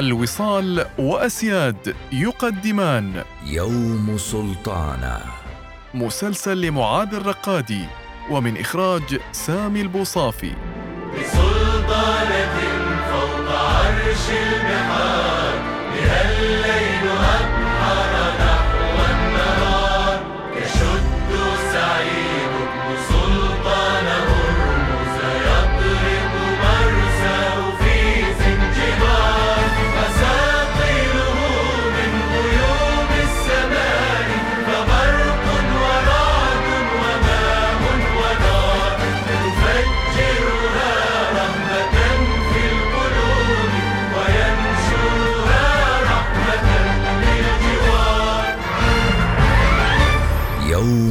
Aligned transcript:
الوصال 0.00 0.86
وأسياد 0.98 1.94
يقدمان. 2.12 3.24
يوم 3.46 4.18
سلطانه 4.18 5.20
مسلسل 5.94 6.60
لمعاذ 6.60 7.14
الرقادي 7.14 7.84
ومن 8.30 8.60
إخراج 8.60 9.20
سامي 9.32 9.80
البوصافي. 9.80 10.52
بسلطانة 11.18 12.58
فوق 13.10 13.48
عرش 13.58 14.30
البحار 14.30 15.54
بها 15.94 16.20
الليل 16.30 16.89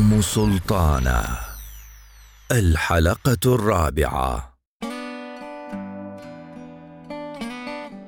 يوم 0.09 0.21
سلطانه 0.21 1.23
الحلقة 2.51 3.39
الرابعة. 3.45 4.53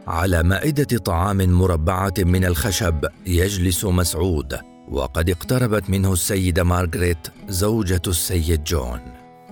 على 0.08 0.44
مائدة 0.44 0.98
طعام 0.98 1.38
مربعة 1.38 2.14
من 2.18 2.46
الخشب 2.46 3.06
يجلس 3.26 3.86
مسعود 3.86 4.60
وقد 4.90 5.30
اقتربت 5.30 5.90
منه 5.90 6.14
السيدة 6.14 6.64
مارغريت 6.64 7.28
زوجة 7.48 8.02
السيد 8.08 8.64
جون. 8.64 9.02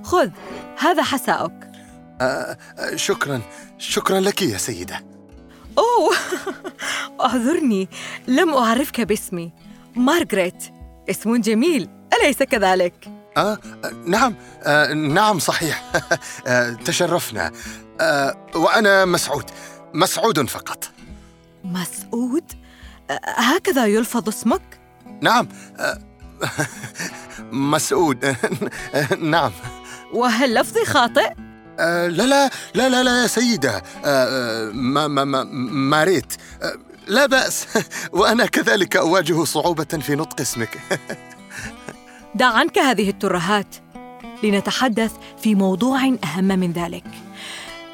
خذ 0.03 0.29
هذا 0.79 1.03
حساؤك. 1.03 1.71
شكرا 2.95 3.41
شكرا 3.77 4.19
لك 4.19 4.41
يا 4.41 4.57
سيدة. 4.57 5.05
أوه 5.77 6.15
أعذرني 7.25 7.89
لم 8.27 8.53
أعرفك 8.53 9.01
باسمي. 9.01 9.51
مارغريت 9.95 10.63
اسم 11.09 11.41
جميل. 11.41 11.98
أليس 12.23 12.43
كذلك؟ 12.43 12.93
آه 13.37 13.57
آه، 13.85 13.91
نعم 14.05 14.35
آه 14.63 14.93
نعم 14.93 15.39
صحيح. 15.39 15.83
آه 16.47 16.71
تشرفنا. 16.85 17.51
آه 18.01 18.47
وأنا 18.55 19.05
مسعود. 19.05 19.45
مسعود 19.93 20.49
فقط. 20.49 20.89
مسعود؟ 21.63 22.51
أ- 23.11 23.13
هكذا 23.25 23.85
يلفظ 23.85 24.27
اسمك؟ 24.27 24.61
نعم. 25.21 25.47
آه 25.79 25.97
مسعود. 27.51 28.35
نعم. 29.19 29.51
وهل 30.13 30.53
لفظي 30.53 30.85
خاطئ؟ 30.85 31.33
آه 31.79 32.07
لا 32.07 32.23
لا 32.23 32.49
لا 32.73 32.89
لا 32.89 33.03
لا 33.03 33.21
يا 33.21 33.27
سيدة. 33.27 33.71
آه 33.75 33.83
آه، 34.05 34.71
ما 34.71 35.07
ما 35.07 35.23
ما 35.23 35.43
ما 35.89 36.03
ريت. 36.03 36.33
آه 36.61 36.73
لا 37.07 37.25
بأس. 37.25 37.67
وأنا 38.11 38.45
كذلك 38.45 38.97
أواجه 38.97 39.43
صعوبة 39.43 39.83
في 40.01 40.15
نطق 40.15 40.41
اسمك. 40.41 40.77
دع 42.35 42.45
عنك 42.45 42.77
هذه 42.79 43.09
الترهات 43.09 43.75
لنتحدث 44.43 45.11
في 45.41 45.55
موضوع 45.55 46.17
أهم 46.23 46.45
من 46.45 46.71
ذلك 46.71 47.03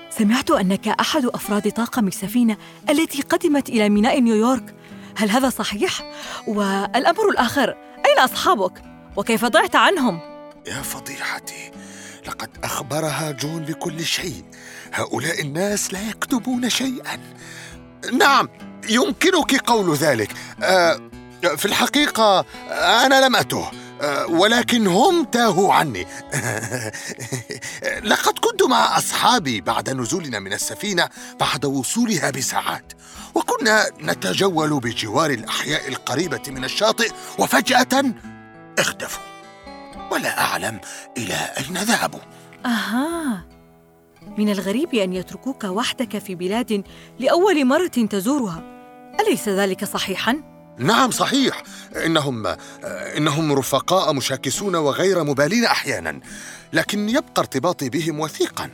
سمعت 0.09 0.51
أنك 0.51 0.87
أحد 0.87 1.25
أفراد 1.25 1.71
طاقم 1.71 2.07
السفينة 2.07 2.57
التي 2.89 3.21
قدمت 3.21 3.69
إلى 3.69 3.89
ميناء 3.89 4.19
نيويورك 4.19 4.75
هل 5.17 5.29
هذا 5.29 5.49
صحيح؟ 5.49 6.13
والأمر 6.47 7.29
الآخر 7.29 7.75
أين 8.05 8.19
أصحابك؟ 8.19 8.81
وكيف 9.15 9.45
ضعت 9.45 9.75
عنهم؟ 9.75 10.19
يا 10.67 10.81
فضيحتي 10.81 11.71
لقد 12.27 12.49
أخبرها 12.63 13.31
جون 13.31 13.59
بكل 13.59 14.05
شيء 14.05 14.43
هؤلاء 14.93 15.41
الناس 15.41 15.93
لا 15.93 16.09
يكتبون 16.09 16.69
شيئا 16.69 17.19
نعم 18.13 18.49
يمكنك 18.89 19.55
قول 19.55 19.95
ذلك 19.95 20.31
آه، 20.63 20.99
في 21.57 21.65
الحقيقة 21.65 22.45
أنا 23.05 23.25
لم 23.25 23.35
آه، 23.35 23.71
ولكن 24.29 24.87
هم 24.87 25.23
تاهوا 25.23 25.73
عني. 25.73 26.07
لقد 28.11 28.39
كنت 28.39 28.63
مع 28.63 28.97
أصحابي 28.97 29.61
بعد 29.61 29.89
نزولنا 29.89 30.39
من 30.39 30.53
السفينة 30.53 31.09
بعد 31.39 31.65
وصولها 31.65 32.29
بساعات 32.29 32.93
وكنا 33.35 33.85
نتجول 34.01 34.79
بجوار 34.79 35.29
الأحياء 35.29 35.87
القريبة 35.87 36.41
من 36.47 36.63
الشاطئ 36.63 37.11
وفجأة 37.39 38.13
اختفوا. 38.79 39.23
ولا 40.11 40.41
أعلم 40.41 40.79
إلى 41.17 41.35
أين 41.57 41.77
ذهبوا. 41.77 42.19
أها. 42.65 43.45
من 44.37 44.49
الغريب 44.49 44.93
أن 44.93 45.13
يتركوك 45.13 45.63
وحدك 45.63 46.17
في 46.17 46.35
بلاد 46.35 46.83
لأول 47.19 47.65
مرة 47.65 47.87
تزورها. 47.87 48.63
أليس 49.19 49.49
ذلك 49.49 49.85
صحيحاً؟ 49.85 50.54
نعم 50.77 51.11
صحيح. 51.11 51.63
إنهم 52.05 52.47
إنهم 53.17 53.53
رفقاء 53.53 54.13
مشاكسون 54.13 54.75
وغير 54.75 55.23
مبالين 55.23 55.65
أحيانا 55.65 56.19
لكن 56.73 57.09
يبقى 57.09 57.33
ارتباطي 57.37 57.89
بهم 57.89 58.19
وثيقا. 58.19 58.69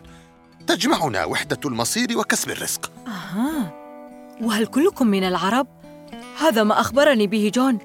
تجمعنا 0.67 1.25
وحدة 1.25 1.59
المصير 1.65 2.17
وكسب 2.17 2.49
الرزق. 2.49 2.91
أها. 3.07 3.73
وهل 4.41 4.65
كلكم 4.65 5.07
من 5.07 5.23
العرب؟ 5.23 5.67
هذا 6.39 6.63
ما 6.63 6.81
أخبرني 6.81 7.27
به 7.27 7.51
جون. 7.55 7.79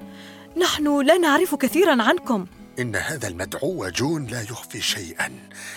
نحن 0.57 1.05
لا 1.05 1.17
نعرف 1.17 1.55
كثيراً 1.55 2.03
عنكم. 2.03 2.45
إن 2.79 2.95
هذا 2.95 3.27
المدعو 3.27 3.89
جون 3.89 4.25
لا 4.25 4.41
يخفي 4.41 4.81
شيئا. 4.81 5.31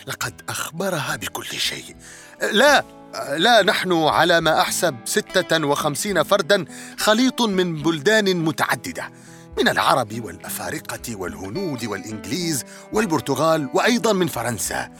لقد 0.06 0.42
أخبرها 0.48 1.16
بكل 1.16 1.46
شيء. 1.46 1.96
لا! 2.52 2.84
لا 3.36 3.62
نحن 3.62 3.92
على 3.92 4.40
ما 4.40 4.60
أحسب 4.60 4.96
ستة 5.04 5.66
وخمسين 5.66 6.22
فردا 6.22 6.64
خليط 6.98 7.42
من 7.42 7.82
بلدان 7.82 8.36
متعددة 8.36 9.10
من 9.58 9.68
العرب 9.68 10.24
والأفارقة 10.24 11.16
والهنود 11.16 11.84
والإنجليز 11.84 12.64
والبرتغال 12.92 13.70
وأيضا 13.74 14.12
من 14.12 14.26
فرنسا 14.26 14.90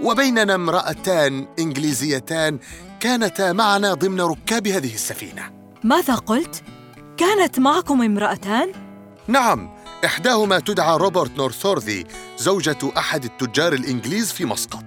وبيننا 0.00 0.54
امرأتان 0.54 1.46
إنجليزيتان 1.58 2.58
كانتا 3.00 3.52
معنا 3.52 3.94
ضمن 3.94 4.20
ركاب 4.20 4.68
هذه 4.68 4.94
السفينة 4.94 5.42
ماذا 5.84 6.14
قلت؟ 6.14 6.62
كانت 7.16 7.58
معكم 7.58 8.02
امرأتان؟ 8.02 8.72
نعم 9.28 9.70
إحداهما 10.04 10.58
تدعى 10.58 10.96
روبرت 10.96 11.38
نورثورثي 11.38 12.04
زوجة 12.38 12.78
أحد 12.96 13.24
التجار 13.24 13.72
الإنجليز 13.72 14.32
في 14.32 14.44
مسقط 14.44 14.84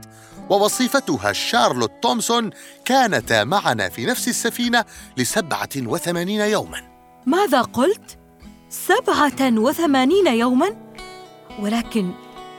ووصيفتها 0.52 1.34
شارلوت 1.34 1.92
تومسون 2.02 2.50
كانتا 2.86 3.44
معنا 3.44 3.90
في 3.90 4.06
نفس 4.06 4.28
السفينة 4.28 4.86
لسبعة 5.18 5.70
وثمانين 5.78 6.42
يوما 6.42 6.82
ماذا 7.26 7.62
قلت؟ 7.62 8.18
سبعة 8.70 9.60
وثمانين 9.60 10.28
يوماً؟ 10.28 10.76
ولكن 11.60 12.12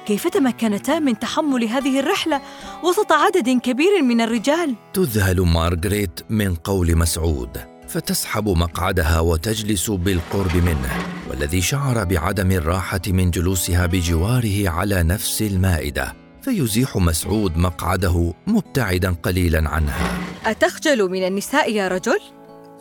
كيف 0.07 0.29
تمكنتا 0.29 0.99
من 0.99 1.19
تحمل 1.19 1.65
هذه 1.65 2.01
الرحلة 2.01 2.41
وسط 2.85 3.13
عدد 3.13 3.49
كبير 3.49 4.03
من 4.03 4.21
الرجال؟ 4.21 4.75
تذهل 4.93 5.41
مارغريت 5.41 6.21
من 6.31 6.55
قول 6.55 6.97
مسعود 6.97 7.61
فتسحب 7.89 8.49
مقعدها 8.49 9.21
وتجلس 9.21 9.91
بالقرب 9.91 10.57
منه 10.57 10.91
والذي 11.31 11.61
شعر 11.61 12.05
بعدم 12.05 12.51
الراحة 12.51 13.01
من 13.07 13.31
جلوسها 13.31 13.87
بجواره 13.87 14.69
على 14.69 15.03
نفس 15.03 15.43
المائدة 15.43 16.22
فيزيح 16.43 16.97
مسعود 16.97 17.57
مقعده 17.57 18.35
مبتعدا 18.47 19.15
قليلا 19.23 19.69
عنها. 19.69 20.19
أتخجل 20.47 21.11
من 21.11 21.27
النساء 21.27 21.73
يا 21.73 21.89
رجل؟ 21.89 22.19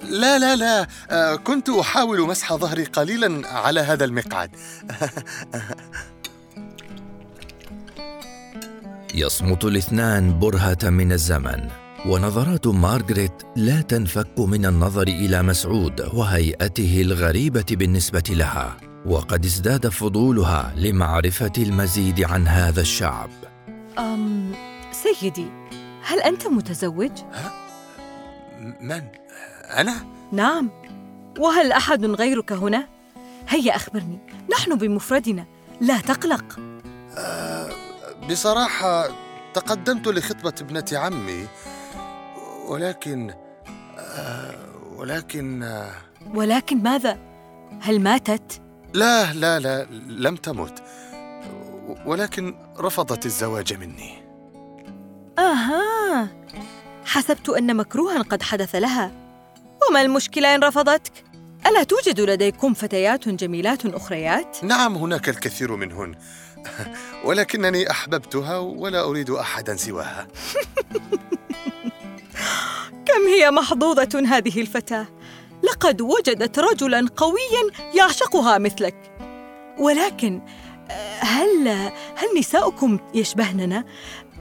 لا 0.09 0.39
لا 0.39 0.55
لا. 0.55 0.87
آه، 1.09 1.35
كنت 1.35 1.69
أحاول 1.69 2.21
مسح 2.21 2.53
ظهري 2.53 2.83
قليلا 2.83 3.47
على 3.47 3.79
هذا 3.79 4.05
المقعد. 4.05 4.49
يصمت 9.15 9.65
الاثنان 9.65 10.39
برهة 10.39 10.77
من 10.83 11.11
الزمن 11.11 11.67
ونظرات 12.05 12.67
مارغريت 12.67 13.43
لا 13.55 13.81
تنفك 13.81 14.39
من 14.39 14.65
النظر 14.65 15.07
إلى 15.07 15.43
مسعود 15.43 16.01
وهيئته 16.13 17.01
الغريبة 17.01 17.65
بالنسبة 17.71 18.23
لها 18.29 18.77
وقد 19.05 19.45
ازداد 19.45 19.87
فضولها 19.87 20.73
لمعرفة 20.77 21.53
المزيد 21.57 22.23
عن 22.23 22.47
هذا 22.47 22.81
الشعب. 22.81 23.29
أم 23.99 24.51
سيدي 24.91 25.47
هل 26.03 26.19
أنت 26.19 26.47
متزوج؟ 26.47 27.11
من؟ 28.81 29.01
أنا؟ 29.77 29.95
نعم 30.31 30.69
وهل 31.39 31.71
أحد 31.71 32.05
غيرك 32.05 32.51
هنا؟ 32.51 32.87
هيا 33.47 33.75
أخبرني 33.75 34.19
نحن 34.51 34.75
بمفردنا 34.75 35.45
لا 35.81 36.01
تقلق 36.01 36.59
بصراحة 38.29 39.09
تقدمت 39.53 40.07
لخطبة 40.07 40.53
ابنة 40.61 40.85
عمي 40.93 41.47
ولكن 42.67 43.33
آه، 43.99 44.55
ولكن 44.95 45.63
آه، 45.63 45.91
ولكن 46.33 46.83
ماذا؟ 46.83 47.17
هل 47.81 47.99
ماتت؟ 48.01 48.61
لا 48.93 49.33
لا 49.33 49.59
لا 49.59 49.87
لم 50.07 50.35
تمت 50.35 50.83
ولكن 52.05 52.55
رفضت 52.77 53.25
الزواج 53.25 53.73
مني. 53.73 54.13
آها. 55.39 56.27
حسبت 57.05 57.49
أن 57.49 57.75
مكروها 57.75 58.21
قد 58.21 58.43
حدث 58.43 58.75
لها. 58.75 59.11
وما 59.89 60.01
المشكلة 60.01 60.55
إن 60.55 60.63
رفضتك؟ 60.63 61.23
ألا 61.67 61.83
توجد 61.83 62.21
لديكم 62.21 62.73
فتيات 62.73 63.29
جميلات 63.29 63.85
أخريات؟ 63.85 64.63
نعم 64.63 64.95
هناك 64.95 65.29
الكثير 65.29 65.75
منهن. 65.75 66.15
ولكنني 67.25 67.91
أحببتها 67.91 68.57
ولا 68.57 69.03
أريد 69.03 69.29
أحدا 69.29 69.75
سواها. 69.75 70.27
كم 73.07 73.27
هي 73.27 73.51
محظوظة 73.51 74.23
هذه 74.27 74.61
الفتاة؟ 74.61 75.07
لقد 75.63 76.01
وجدت 76.01 76.59
رجلا 76.59 77.07
قويا 77.17 77.91
يعشقها 77.95 78.57
مثلك. 78.57 78.95
ولكن 79.79 80.41
هل 81.21 81.67
هل 82.15 82.39
نساؤكم 82.39 82.99
يشبهننا؟ 83.13 83.85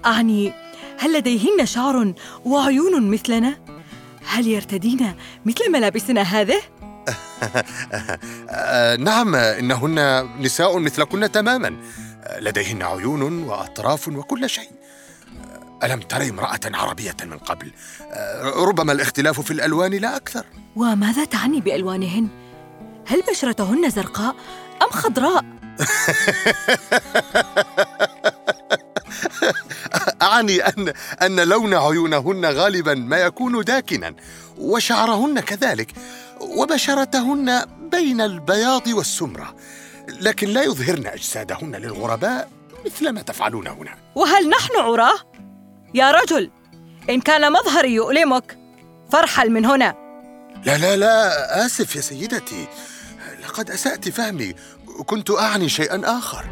أعني 0.07 0.53
هل 0.99 1.19
لديهن 1.19 1.67
شعر 1.67 2.15
وعيون 2.45 3.11
مثلنا؟ 3.11 3.59
هل 4.27 4.47
يرتدين 4.47 5.15
مثل 5.45 5.73
ملابسنا 5.73 6.23
هذه؟ 6.23 6.61
آه، 8.51 8.97
نعم 8.97 9.35
إنهن 9.35 10.29
نساء 10.41 10.79
مثلكن 10.79 11.33
تماما. 11.33 11.77
لديهن 12.39 12.83
عيون 12.83 13.43
وأطراف 13.43 14.09
وكل 14.09 14.51
شيء. 14.51 14.71
آه، 15.83 15.87
ألم 15.87 16.01
تري 16.01 16.31
امرأة 16.31 16.61
عربية 16.65 17.17
من 17.25 17.39
قبل؟ 17.39 17.71
آه، 18.13 18.65
ربما 18.65 18.93
الاختلاف 18.93 19.41
في 19.41 19.51
الألوان 19.51 19.93
لا 19.93 20.17
أكثر. 20.17 20.45
وماذا 20.77 21.25
تعني 21.25 21.61
بألوانهن؟ 21.61 22.29
هل 23.07 23.23
بشرتهن 23.31 23.91
زرقاء 23.91 24.37
أم 24.83 24.91
خضراء؟ 24.91 25.60
اعني 30.23 30.61
ان 30.61 30.93
أن 31.23 31.41
لون 31.41 31.75
عيونهن 31.75 32.45
غالبا 32.45 32.95
ما 32.95 33.17
يكون 33.17 33.65
داكنا 33.65 34.15
وشعرهن 34.59 35.41
كذلك 35.41 35.93
وبشرتهن 36.41 37.67
بين 37.91 38.21
البياض 38.21 38.89
والسمرة 38.89 39.57
لكن 40.09 40.49
لا 40.49 40.63
يظهرن 40.63 41.07
أجسادهن 41.07 41.77
للغرباء 41.77 42.51
مثل 42.87 43.11
ما 43.11 43.23
تفعلون 43.23 43.67
هنا. 43.67 43.95
وهل 44.15 44.49
نحن 44.49 44.77
عراة؟ 44.77 45.15
يا 45.95 46.11
رجل 46.11 46.51
إن 47.11 47.21
كان 47.21 47.53
مظهري 47.53 47.95
يؤلمك 47.95 48.59
فارحل 49.13 49.51
من 49.51 49.67
هنا. 49.67 49.95
لا 50.65 50.79
لا 50.79 50.97
لا 50.97 51.67
آسف 51.67 51.97
يا 51.97 52.01
سيدتي 52.01 52.67
لقد 53.45 53.71
أسأت 53.71 54.09
فهمي. 54.09 54.55
كنت 55.07 55.31
أعني 55.31 55.69
شيئا 55.69 56.19
آخر. 56.19 56.45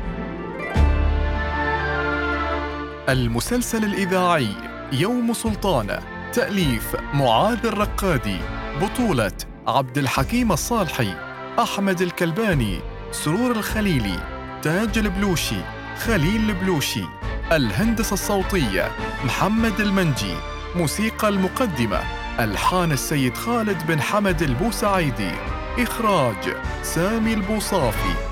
المسلسل 3.08 3.84
الإذاعي 3.84 4.48
يوم 4.92 5.32
سلطانة 5.32 5.98
تأليف 6.32 6.96
معاذ 7.14 7.66
الرقادي 7.66 8.38
بطولة 8.82 9.32
عبد 9.66 9.98
الحكيم 9.98 10.52
الصالحي 10.52 11.14
أحمد 11.58 12.02
الكلباني 12.02 12.80
سرور 13.12 13.50
الخليلي 13.50 14.18
تاج 14.62 14.98
البلوشي 14.98 15.60
خليل 15.98 16.50
البلوشي 16.50 17.04
الهندسة 17.52 18.14
الصوتية 18.14 18.90
محمد 19.24 19.80
المنجي 19.80 20.34
موسيقى 20.76 21.28
المقدمة 21.28 22.00
ألحان 22.40 22.92
السيد 22.92 23.36
خالد 23.36 23.86
بن 23.86 24.00
حمد 24.00 24.42
البوسعيدي 24.42 25.30
إخراج 25.78 26.56
سامي 26.82 27.34
البوصافي. 27.34 28.27